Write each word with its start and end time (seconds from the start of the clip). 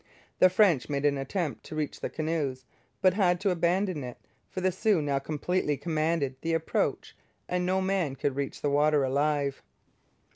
The 0.39 0.49
French 0.49 0.89
made 0.89 1.05
an 1.05 1.19
attempt 1.19 1.63
to 1.65 1.75
reach 1.75 1.99
the 1.99 2.09
canoes, 2.09 2.65
but 3.03 3.13
had 3.13 3.39
to 3.41 3.51
abandon 3.51 4.03
it, 4.03 4.17
for 4.49 4.59
the 4.59 4.71
Sioux 4.71 4.99
now 4.99 5.19
completely 5.19 5.77
commanded 5.77 6.37
the 6.41 6.55
approach 6.55 7.15
and 7.47 7.67
no 7.67 7.81
man 7.81 8.15
could 8.15 8.35
reach 8.35 8.61
the 8.61 8.71
water 8.71 9.03
alive. 9.03 9.61